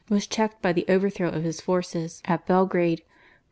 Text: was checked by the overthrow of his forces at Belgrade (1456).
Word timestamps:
was 0.09 0.25
checked 0.25 0.59
by 0.63 0.73
the 0.73 0.83
overthrow 0.89 1.29
of 1.29 1.43
his 1.43 1.61
forces 1.61 2.23
at 2.25 2.47
Belgrade 2.47 3.01
(1456). 3.01 3.09